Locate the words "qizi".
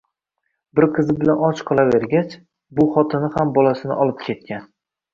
0.95-1.15